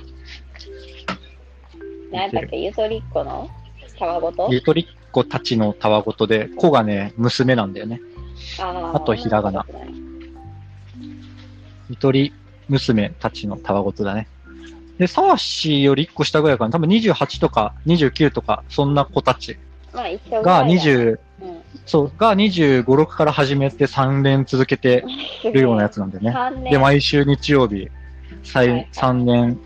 [2.12, 3.51] 何だっけ、ゆとりっ子の？
[3.99, 4.49] たわごと？
[4.51, 8.01] ゆとりっ子たちのたわごとで、子がね、娘なんだよね。
[8.61, 9.67] ああとひらがな。
[11.91, 12.33] ゆとり
[12.69, 14.29] 娘たちのたわごとだね。
[14.99, 16.71] で、沢氏より1個下ぐらいかな。
[16.71, 19.59] 多分28とか29とか、そんな子たち
[19.93, 21.19] がらいだ20、うん
[21.87, 25.05] そう、が25、6から始めて3年続けて
[25.53, 26.31] るようなやつなんだよね。
[26.31, 27.89] 3年で、毎週日曜日、
[28.43, 29.59] 最はい3年、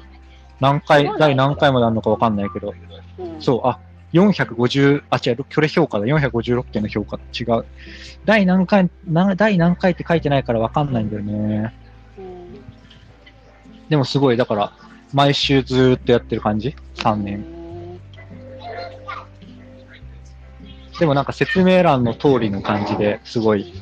[0.61, 2.75] 何回第何回まであるのかわかんないけど、
[3.19, 3.79] うんそう、あ、
[4.12, 6.07] 450、あ、違う、これ評価だ。
[6.07, 7.19] 456件の評価。
[7.38, 7.64] 違う。
[8.25, 11.75] 第何回、な第何回って書いてないからわかんないんだよね。
[12.19, 12.37] うん
[13.88, 14.73] でもすごい、だから、
[15.12, 17.56] 毎週ずーっとやってる感じ ?3 う年。
[20.98, 23.72] でもなんか説明欄の通りの感じですごい、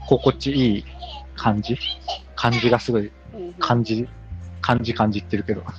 [0.00, 0.84] 心地いい
[1.36, 1.78] 感じ？
[2.34, 4.08] 感じがすごいうん感じ、
[4.60, 5.62] 感じ感じってるけど。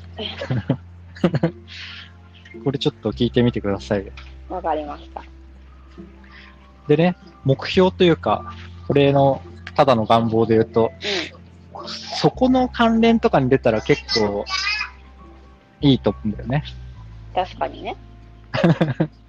[2.64, 4.06] これちょっと聞いてみてください。
[4.48, 5.24] わかりました。
[6.88, 8.54] でね、目標というか、
[8.88, 9.42] これの
[9.76, 10.92] ただの願望で言うと、
[11.88, 14.46] そこの関連とかに出たら結構
[15.82, 16.64] いいと思うんだよね。
[17.36, 17.44] うん。
[17.44, 17.98] 確かにね。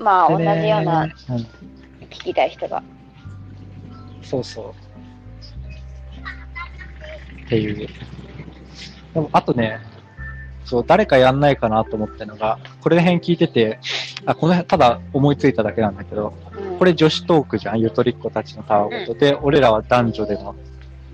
[0.00, 1.10] まあ、同じようなうん
[2.06, 2.82] 聞きたい人が。
[4.22, 4.70] そうそう。
[7.46, 7.88] っていう。
[9.14, 9.78] でも、あとね、
[10.64, 13.78] そう、誰かやんないかなと思ったのが、これ辺聞いてて、
[14.26, 20.54] あ、この辺、ただ思いついただけなんだけど、うんこれ女子トークじゃん、ゆとりっ子たちのたわごとで、俺らは男女での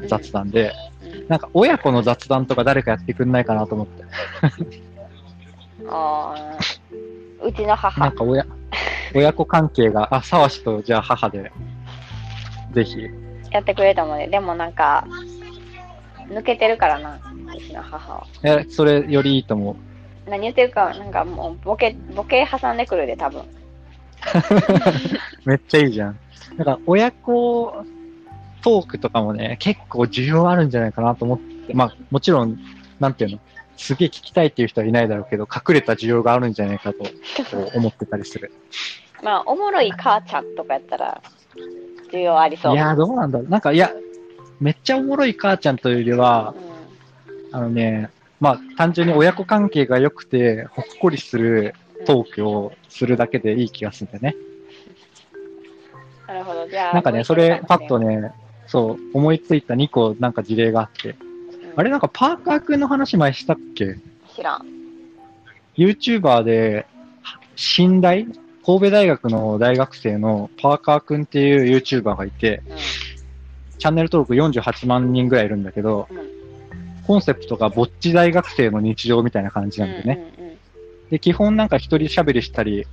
[0.07, 0.73] 雑談で、
[1.03, 4.05] うんなんか親子の雑談とか誰かやってくんないかなと思って。
[5.89, 8.13] あーうちのな母ん。
[8.13, 8.45] か親、
[9.17, 11.51] 親子関係が、あ、沢氏とじゃあ母で、
[12.73, 12.97] ぜひ。
[13.51, 15.07] やってくれたので、でもなんか、
[16.29, 18.27] 抜けてるからな、うちの母は。
[18.43, 20.31] え、それよりいいと思う。
[20.31, 23.43] 何言ってるか、なんかもう、ボケ、ボケ挟んでくるで、多分。
[25.45, 26.19] めっちゃいいじゃん。
[26.57, 27.85] なんか、親子
[28.63, 32.59] トークとかもね、結構需要あるんじゃないかなと思って、まあ、もちろん、
[32.99, 33.39] なんていうの、
[33.77, 37.05] すげえ聞きたいっていう人はいないだろうけど、隠れた需要があるんじゃないかと
[37.75, 38.53] 思ってたりする。
[39.23, 41.23] まあ、おもろい母ちゃんとかやったら、
[42.13, 42.75] 需要ありそう。
[42.75, 43.49] いやー、どうなんだろう。
[43.49, 43.93] なんか、いや、
[44.61, 46.55] めっちゃおもろい母ちゃんというよりは、
[47.53, 51.75] あのね、まあ、単純に親子関係が良くて、ほっこりする
[52.07, 54.37] トークをするだけでいい気がするんだよね。
[56.27, 56.95] なるほど、じゃあ。
[56.95, 58.33] なんかね、それ、パッとね、
[58.67, 61.19] そう、思いついた2個なんか事例があって、うん、
[61.77, 63.97] あれなんかパーカー君の話前したっけ？
[64.35, 64.67] 知らん。
[65.77, 66.87] ?YouTuber で、
[67.55, 68.27] 新大
[68.67, 72.77] 神戸大学の大学生のパーカー君っていう YouTuber がいて、うん。
[73.79, 77.05] チャンネル登録48万人ぐらいいるんだけど、うん。
[77.07, 80.33] コンセプトがぼっち大学生の日常みたいな感じなんだよね。
[80.37, 80.57] うんうんうん。
[81.11, 82.85] で、基本なんか一人喋りしたり、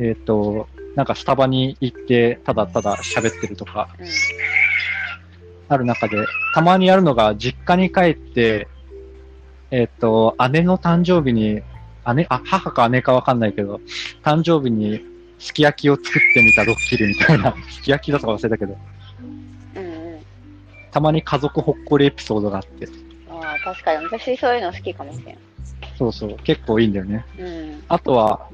[0.00, 4.06] えっ、と、なんかスタバに行って、ただただ喋ってるとか、うん
[5.68, 6.18] ある中で、
[6.54, 8.68] たまにやるのが、実家に帰って、
[9.70, 11.62] えっ、と、姉の誕生日に、
[12.14, 13.80] 姉、あ、母か姉かわかんないけど、
[14.22, 15.11] 誕生日に
[15.42, 18.78] すき焼きを作ってみたドッキリみたいな、すき焼きだとか忘れたけど、
[19.74, 20.26] うんうん。
[20.92, 22.86] たまに家族ほっこりエピソードがあって、
[23.28, 24.04] ああ、確かに。
[24.06, 25.38] 私そういうの好きかもしれん。
[25.98, 27.26] そうそう、結構いいんだよね。
[27.36, 27.84] うん。
[27.88, 28.48] あとは、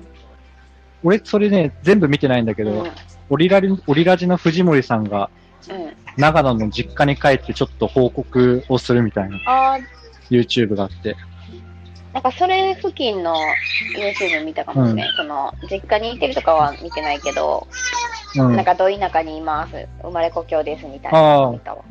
[1.03, 2.91] 俺、それね、全部見てないんだけど、うん。
[3.29, 5.31] オリラリ、オリラジの藤森さんが、
[5.71, 5.93] うん。
[6.17, 9.79] 長野の実家に帰ってちょっと報告をするみたいなああ、
[10.31, 11.17] YouTube があって、
[12.19, 13.33] なんかそれ付近の
[13.97, 15.13] YouTube 見たかもしれん。
[15.17, 17.69] その、実家に行ってるとかは見てないけど、
[18.35, 18.65] うんなん。
[18.65, 19.89] かど田舎にいます。
[20.03, 21.85] 生まれ故郷ですみたいな見たわ。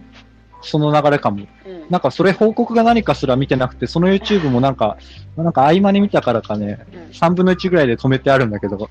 [0.62, 1.46] その流れかも。
[1.66, 1.86] うん。
[1.90, 4.98] なんかそれ報告が何かすら見てなくて、その YouTube もなんか、
[5.38, 8.90] なんか合間に見たからかね、うん3分の1ぐらいで止めてあるんだけど、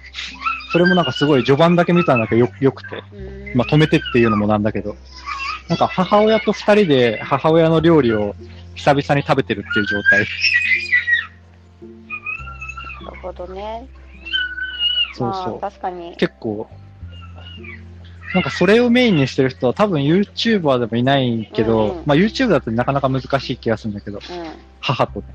[0.73, 4.97] それもなんかすごい序盤だけ見たんだけどよよくて、うんまあ止めてっていうのもなんだけど、
[5.69, 8.35] なんか母親と2人で母親の料理を
[8.75, 10.27] 久々に食べてるっていう状態。
[13.27, 13.89] なるほどね。
[15.15, 16.17] そうそうまあ、確かに。
[16.17, 16.69] 結構、
[18.35, 24.23] なんかそれをメインにしてる人は多分 YouTuber でもいないけど、うんうんまあ YouTube だとなかなか難しい気がするんだけど、うん。
[24.81, 25.27] 母とね。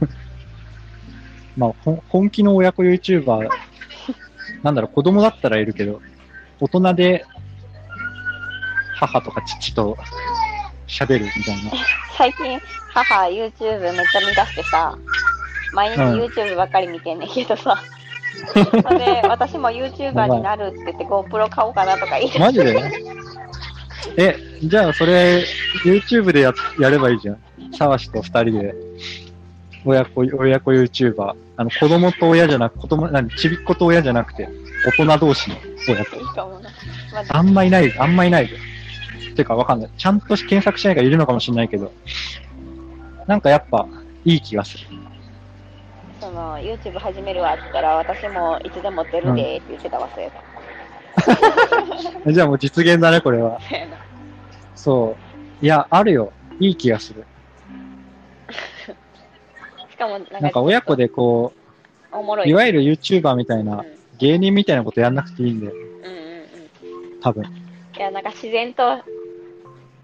[1.56, 1.72] まあ、
[2.08, 3.48] 本気の親子 YouTuber、
[4.62, 6.00] なんだろう、子供だったらいるけど、
[6.60, 7.24] 大人で
[8.96, 9.96] 母とか父と
[10.88, 11.72] 喋るみたいな。
[12.16, 12.60] 最近、
[12.92, 14.98] 母 YouTube めっちゃ見出してさ、
[15.72, 17.82] 毎日うん YouTube ばっかり見てんねんけどさ、
[18.54, 22.80] それで私も YouTuber になるって言って GoPro 買おうかなとか言い出マジで？
[24.16, 25.44] え、じゃあそれ、
[25.84, 27.38] YouTube でややればいいじゃん。
[27.76, 28.74] 沢氏と二人で、
[29.84, 31.34] 親子、親子 YouTuber。
[31.56, 34.48] あの、子供と親じゃなく、子供、何、ちびっ子と親じゃなくて、
[34.86, 36.16] 大人同士の親子。
[36.16, 36.60] いいかも
[37.28, 38.56] あんまいない、あんまいないで。
[39.34, 39.90] てかわかんない。
[39.98, 41.92] ちゃんと検索しないからいるのかもしれないけど、
[43.26, 43.86] なんかやっぱ、
[44.24, 44.86] いい気がする。
[46.28, 50.44] その、YouTube 始めるわって言ったら、私もいつでも出るでって言ってたわ、そういえば。
[52.32, 53.58] じゃあもう実現だね、これは。
[53.60, 53.96] そうやな
[54.74, 55.16] そ
[55.62, 55.64] う。
[55.64, 56.30] いや、あるよ。
[56.60, 57.24] いい気がする。
[59.90, 61.54] しかも、なんか、なんか親子でこ
[62.12, 62.50] う、おもろい。
[62.50, 63.86] いわゆる YouTuber みたいうん、うなん
[64.18, 65.72] 芸人みたいなことやんなくていいんだよ。
[65.72, 67.20] うんうん。
[67.22, 67.44] 多分。
[67.96, 69.02] いや、なんか自然と、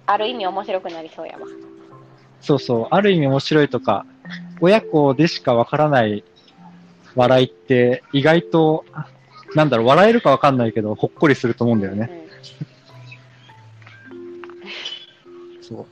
[0.06, 1.46] ある意味面白くなりそうやわ。
[2.40, 2.88] そうそう。
[2.90, 4.06] ある意味面白いとか、
[4.60, 6.24] 親子でしかわからない
[7.14, 8.84] 笑いって意外と、
[9.54, 12.26] なんだろう、笑えるかわかんないけど、ほっこりすると思うんだよね。
[15.60, 15.86] そ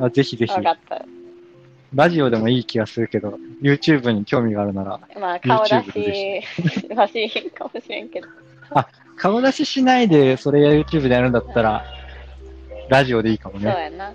[0.00, 0.04] う。
[0.04, 0.62] あぜひぜうん。
[0.62, 0.68] ひ。
[1.94, 6.42] ラジオでもいい気がするけど、YouTube に興味があるなら、まあ、顔出し
[6.94, 8.28] はしへんかもしれんけど。
[9.16, 11.84] 顔出ししないでそれや YouTube でやるんだったら、
[12.88, 13.68] ラジオでいいかもそうね。
[13.70, 14.12] やな。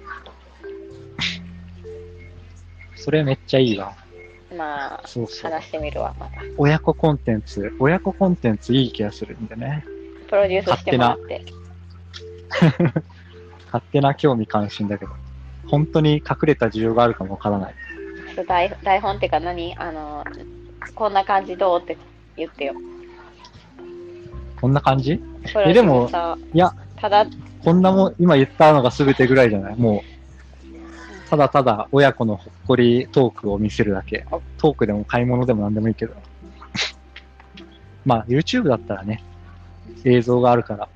[3.00, 3.94] それめっちゃいいわ。
[4.56, 5.52] まあ、そうそう。
[5.52, 6.42] 話してみるわ、また。
[6.58, 9.86] 親子コンテンツ、親子コンテンツいい気がするんでね。
[10.28, 11.46] プロデュースしてもらって。
[13.68, 15.12] 勝手な 興味関心だけど、
[15.68, 17.76] 本当に隠れた需要があるかもわからない。
[18.48, 19.76] 台台本っていうか何？
[19.78, 20.24] あの、
[20.96, 21.98] こんな感じどうって
[22.38, 22.74] 言ってよ。
[24.60, 25.18] こんな感じ？
[25.18, 27.26] プロデュースでもさいや、ただ、
[27.64, 29.76] こんなもん、今言ったのが全てぐらいじゃない？
[29.76, 30.09] もう、
[31.30, 34.26] ただただ親子のほっこりトークを見せるだけ。
[34.58, 36.16] トークでも買い物でも何でもいいけど。
[38.04, 39.22] まあ、YouTube だったらね、
[40.06, 40.90] 映像があるから、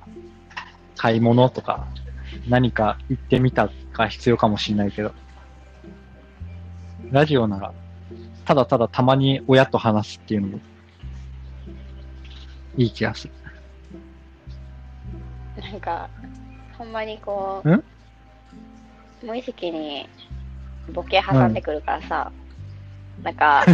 [0.96, 1.86] 買い物とか、
[2.48, 5.12] 何か行ってみたが必要かもしれないけど、
[7.12, 7.72] ラジオなら、
[8.44, 10.60] ただただたまに親と話すっていうのも、
[12.76, 13.34] いい気がする。
[15.62, 16.10] なんか、
[16.76, 17.84] ほんまにこう、ん？
[19.24, 20.08] 無意識に
[20.92, 22.32] ボケ挟んでくるからさ、
[23.22, 23.64] なんか、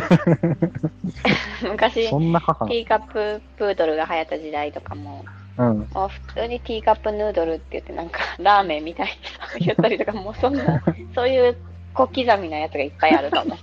[1.63, 5.25] 昔、そんな母ティーカッププードルが流行った時代とかも、
[5.57, 5.79] うん。
[5.93, 10.83] もう普通にティーカップヌードルって言ってなんかラーメンみたいにさ言ったりとかもうそんな、
[11.15, 11.57] そういう
[11.95, 13.57] 小刻みなやつがいっぱいあるかも。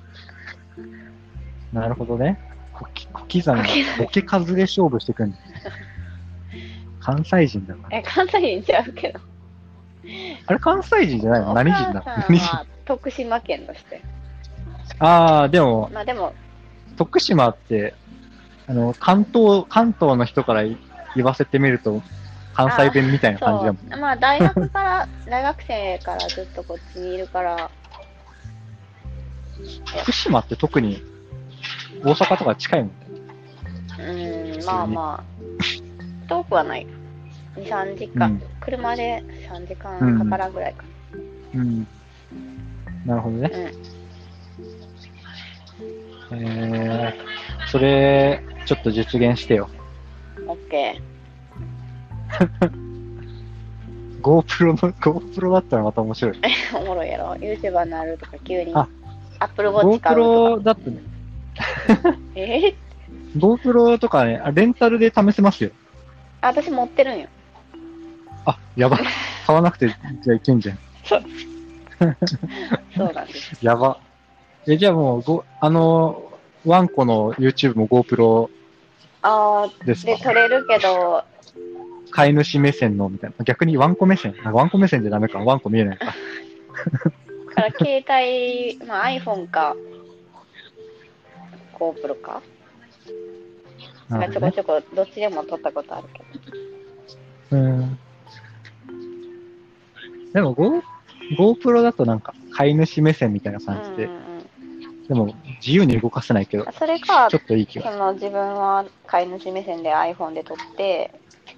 [1.71, 2.39] なるほどね。
[2.73, 3.54] 小刻みな
[3.97, 5.38] ボケ数で勝負してくんだ
[7.00, 7.97] 関西人だから。
[7.97, 9.19] え、関西人ちゃうけど。
[10.45, 11.53] あれ関西人じゃないの？
[11.53, 12.03] 何人だ？
[12.05, 12.47] 何人？
[12.47, 14.01] は徳島県として。
[14.99, 16.33] ああ、でも、まあでも、
[16.97, 17.93] 徳島って、
[18.67, 20.77] あの、関東、関東の人から言
[21.23, 22.01] わせてみると、
[22.53, 23.81] 関西弁みたいな感じだもん。
[23.89, 23.99] そう。
[23.99, 27.69] まあ大学から、 大学生からずっとこっちにいるから、
[30.01, 31.03] 福島って特に、
[32.03, 32.95] 大阪とか近いもんね。
[33.99, 36.87] うーん、まあまあ、遠くはない。
[37.57, 40.83] 2、3時間、うん車で3時間かからんぐらいか。
[41.55, 41.87] うん。
[43.05, 43.51] なるほどね。
[46.31, 46.39] うん。
[46.39, 49.69] えー、それ、ちょっと実現してよ。
[50.47, 51.01] オッケ
[54.21, 56.33] GoPro の、GoPro だったらまた面白い。
[56.33, 56.41] ー。
[56.77, 57.31] おもろいやろ。
[57.35, 58.73] YouTuber になるとか急に。
[58.75, 58.87] あ
[59.39, 60.63] Apple Watch 買うと GoPro か。
[60.63, 60.97] だってね、
[62.35, 65.69] えー、GoPro とかね、あレンタルで試せますよ。
[66.41, 67.27] あ私持ってるんよ。
[68.47, 68.97] あ、やば。
[69.45, 69.88] 買わなくて、
[70.23, 70.79] じゃあいけんじゃん。
[71.03, 71.23] そう
[73.13, 73.57] なんです。
[73.62, 73.99] やば。
[74.67, 76.31] え、じゃあもう、ご、あの、
[76.65, 78.49] ワンコの YouTube も GoPro
[79.21, 80.29] あー、で、ですか？
[80.29, 81.23] 撮れるけど、
[82.12, 83.43] 飼い主目線のみたいな。
[83.43, 84.33] 逆にワンコ目線？
[84.45, 85.39] あワンコ目線じゃダメか。
[85.39, 86.05] ワンコ見えないか。
[86.05, 86.13] か
[87.62, 89.75] ら携帯、まあ iPhone か、
[91.73, 92.41] GoPro か。
[94.10, 96.19] なるほどねちょこちょこ、どっちでも撮ったことあるけ
[97.51, 97.57] ど。
[97.57, 97.99] うん。
[100.38, 100.84] でも、Go、
[101.36, 104.28] GoPro だとなんか、飼い主目線みたいな感じで、うんうんうん
[105.08, 105.34] でも、
[105.65, 107.89] 自由に動かせないけど、それかちょ、っといい気が。
[107.93, 111.12] その自分は飼い主目線で iPhone で撮って、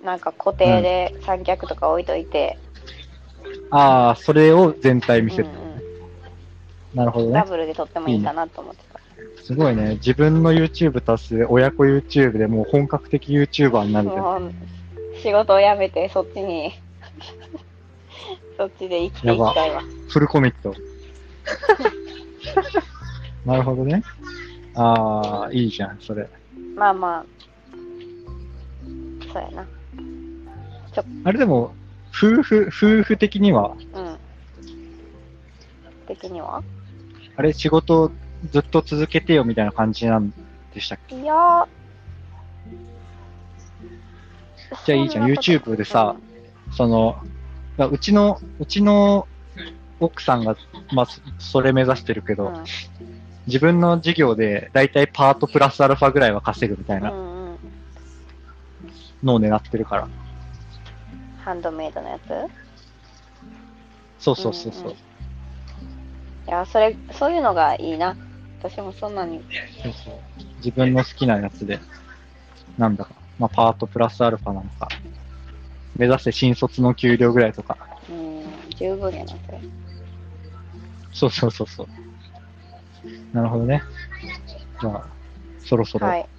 [0.04, 2.60] なんか固定で三脚とか置いといて、
[3.72, 5.46] ああ、それを全体見せる。
[5.46, 5.70] うんうん
[6.94, 7.34] なるほどね。
[7.34, 9.00] ダブルで撮ってもいいかなと思ってた。
[9.44, 9.96] すごいね。
[9.96, 14.54] 自分の YouTube 足す親子 YouTube でもう本格的 YouTuber になるじゃん。
[15.22, 16.74] 仕事を辞めてそっちに、
[18.60, 19.82] そっちで生きていきたいわ。
[20.10, 20.75] フルコミット。
[23.46, 24.04] なるほどね。
[24.75, 26.27] ああ、いいじゃん、それ。
[26.75, 27.25] まあまあ、
[29.31, 29.65] そうやな。
[31.23, 31.73] あれでも、
[32.10, 34.17] 夫婦、夫婦的には、うん。
[36.06, 36.62] 的には？
[37.38, 38.12] あれ仕事
[38.52, 40.33] ずっと続けてよみたいな感じなん
[40.73, 41.15] でしたっけ？
[41.15, 41.67] いやー。
[44.86, 46.17] じゃあいいじゃん YouTube でさ
[46.71, 47.23] その、
[47.80, 49.27] まあうちの、うちの
[50.00, 50.56] 奥さんが、
[50.94, 52.63] まあ、そそれ目指してるけど、うん
[53.48, 57.12] 自分の事業でだいたいパートプラスアルファぐらいは稼ぐみたいな。
[59.23, 60.08] のを狙ってるから。
[61.44, 62.30] ハンドメイドのやつ？
[64.19, 64.84] そうそうそうそう。
[64.84, 64.96] んんい
[66.48, 68.15] や、それ、そういうのがいいな。
[68.62, 69.44] 私もそんなに。
[69.82, 70.13] そうそう
[70.58, 71.80] 自分の好きなやつで、
[72.77, 74.88] なんだか、まあ、パートプラスアルファなのか、
[76.00, 77.77] 目指せ新卒の給料ぐらいとか、
[78.10, 78.43] うん、
[78.77, 79.60] 十分やな、それ。
[81.12, 83.35] そうそうそうそう。
[83.35, 83.83] なるほどね。
[84.79, 85.04] じゃあ、
[85.60, 86.29] そろそろ、はい。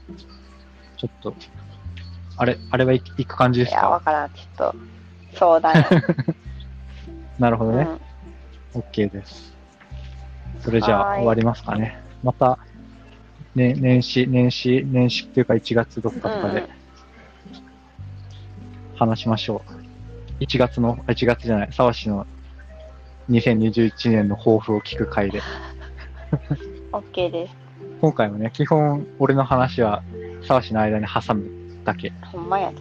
[0.97, 1.37] ちょっと、
[2.39, 4.31] あれ、あれは行く行く感じですいや、わかからん。
[4.31, 4.75] ちょっと、
[5.35, 5.91] 相談や。
[7.39, 7.87] なるほどね。
[8.75, 8.81] うん。
[8.81, 9.55] OK です。
[10.61, 11.99] それじゃあ終わりますかね。
[12.23, 12.59] また、
[13.55, 16.80] ね、年始、年始、年始っていうか1月どっかとかでうんうん
[19.01, 19.63] 話しましょ
[20.39, 20.45] う。
[20.45, 22.27] 1月の、あ1月じゃない、沢氏の
[23.31, 25.41] 2021年の抱負を聞く回で。
[26.93, 27.55] OK です。
[28.03, 30.03] 今回もね、基本俺の話は
[30.47, 31.51] 沢氏の間に挟む
[31.83, 32.11] だけ。
[32.31, 32.77] ほんまやで。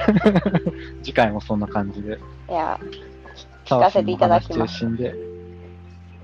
[1.04, 2.18] 次回もそんな感じで。
[2.48, 2.80] いや、
[3.66, 5.14] 沢せていただきます中心で。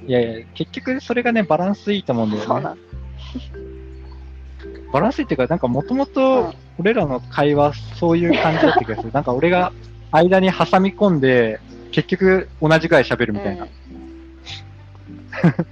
[0.07, 2.71] いやいや、結局それがね、バランスいいと思うんだよね。
[4.95, 9.13] バランスいいっていうか、なんかもともうとん俺らの会話そういう感じだった気がする。
[9.13, 9.73] なんか俺が
[10.11, 11.61] 間に挟み込んで、
[11.93, 13.65] 結局同じくらい喋るみたいな。
[13.65, 13.71] うん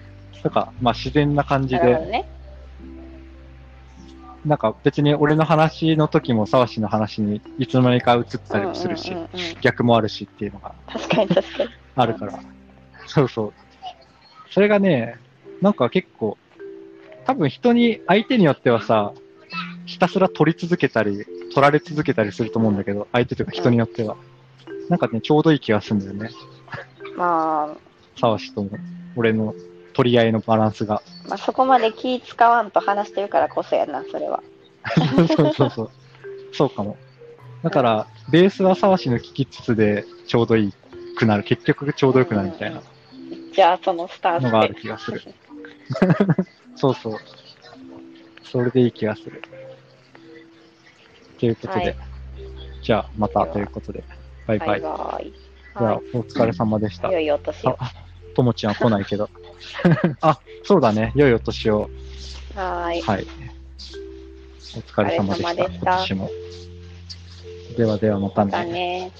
[0.44, 2.28] なんか、まあ自然な感じで、なね。
[4.44, 9.16] なんか別に俺の話の時も沢氏の話にいつの間にか移ったりもするし
[9.62, 11.70] 逆もあるしっていうのが確かに確かに。
[11.96, 12.38] あるから。
[13.06, 13.52] そうそう。
[14.50, 15.16] それがね、
[15.62, 16.36] なんか結構、
[17.24, 19.12] 多分人に、相手によってはさ、
[19.86, 24.16] ひたすら取り続けたり、取られ続けたりすると思うんだけど、相手というか人によっては。
[24.88, 26.30] なんかね、ちょうどいい気がするんだよね。
[27.16, 27.76] まあ、
[28.18, 28.70] 沢氏とも、
[29.16, 29.54] 俺の
[29.94, 31.02] 取り合いのバランスが。
[31.28, 34.42] まあ、そこまで気使わんと話してるからこそやな、それは。
[35.36, 35.90] そうそうそう。
[36.52, 36.96] そうかも。
[37.62, 40.72] だから、ベースは沢氏の聞きつつでちょうどいい
[41.16, 41.44] くなる。
[41.44, 42.82] 結局ちょうどよくなるみたいな。
[43.54, 44.50] じゃあ、そのスタンスで。
[44.50, 45.22] のがある気がする
[46.76, 47.18] そうそう。
[48.42, 49.42] それでいい気がする。
[51.44, 51.96] ということで、はい
[52.84, 54.04] じゃあまたということで、
[54.46, 54.68] バイバイ。
[54.68, 55.32] バイバイ。
[55.32, 57.12] じゃあはお疲れ様でしたい。。
[57.12, 57.76] 良いお年を。
[57.80, 57.92] あ、
[58.36, 59.30] ともちゃん来ないけど。
[60.20, 61.10] あ、そうだね。
[61.14, 61.88] 良いお年を。
[62.54, 63.00] はーい。
[63.00, 63.26] はい。
[64.76, 65.64] お疲れ様でした。
[65.64, 66.30] 今年も。
[67.78, 68.50] ではではまたね。
[68.50, 69.12] だね。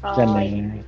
[0.00, 0.84] じゃあね。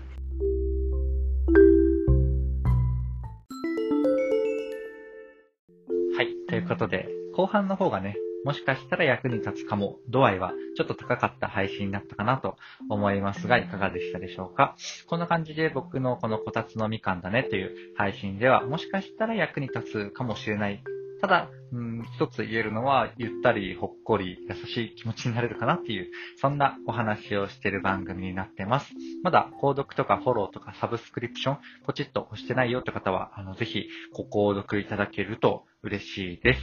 [6.16, 6.29] はい。
[6.49, 8.16] ということで、後半の方がね、
[8.49, 12.57] もしかしたら役に立つかも、度合いはちょっと高かった配信になったかなと
[12.89, 14.75] 思いますが、いかがでしたでしょうか？
[15.07, 20.83] こんな感じで僕のこのこたつのみかんだねという配信では、もしかしたら役に立つかもしれない。
[21.21, 26.09] ただ、うん、一つ言えるのは、ゆったり、ほっこり、優しい気持ちになれるかなっていう、
[26.41, 28.95] そんなお話をしている番組になってます。
[29.23, 36.61] まだ、購読とかフォローとかサブスクリプション、ポチッと押してないよって方は、あの、ぜひ、ご購読いただけると嬉しいです。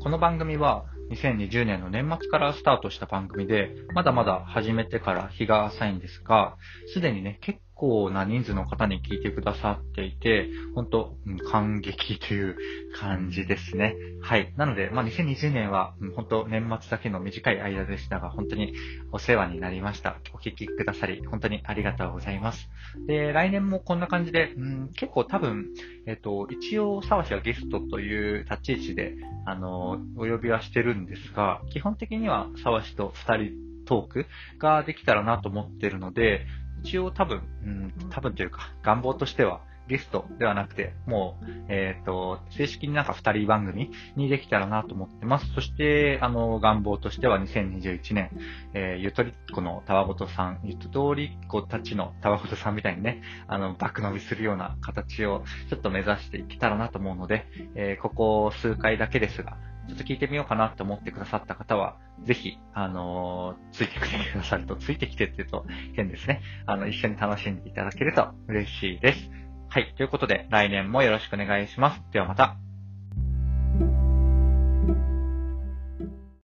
[0.00, 6.56] この番組は2020年の年末からスタートした番組で、まだまだ始めてから日が浅いんですが、
[6.94, 12.56] すでにね、結構な人数の方に聞いてくださっていて、本当、うん感激という
[12.94, 13.96] 感じですね。
[14.20, 14.54] はい。
[14.56, 18.72] なので、まあ、2020年は、うん本当年末だけの短い間でしたが、本当に
[19.10, 20.20] お世話になりました。
[20.32, 22.70] お聞きくださり、本当にありがとうございます。
[23.08, 25.66] で、来年もこんな感じで、うん、結構多分、
[26.06, 34.26] えっと、一応、沢氏はゲストという立ち位置で、あの、お呼びはしてるんですが、基本的には沢氏と二人トーク
[34.58, 36.46] ができたらなと思ってるので、
[36.84, 45.52] 一応多分、うん、多分というか、願望としては、ゲストではなくて、もう、えっ、と、正式になんか二人番組にできたらなと思ってます。
[45.54, 48.30] そして、あの、願望としては2021年、
[48.74, 59.56] えーゆとりっ子のたわごとさん、ゆとりっ子たちのたわごとさんみたいにね、あの、爆伸びするような形をちょっと目指していけたらなと思うので、えーここ数回だけですが、
[59.88, 65.64] ちょっと聞いてみようかなと思ってくださった方は、ぜひ、あのーついてきてくださると、ついてきてって言うと
[65.94, 66.40] 変ですね。
[66.66, 69.30] あの、一緒に楽しんでいただけると嬉しいです。
[69.68, 69.94] はい。
[69.96, 72.02] ということで、来年もよろしくお願いします。
[72.12, 72.56] ではまた。